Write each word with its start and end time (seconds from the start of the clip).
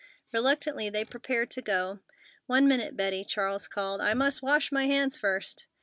Reluctantly 0.33 0.89
they 0.89 1.05
prepared 1.05 1.51
to 1.51 1.61
go. 1.61 1.99
"One 2.47 2.67
minute, 2.67 2.97
Betty!" 2.97 3.23
Charles 3.23 3.67
called. 3.67 4.01
"I 4.01 4.15
must 4.15 4.41
wash 4.41 4.71
my 4.71 4.87
hands 4.87 5.19
first!" 5.19 5.67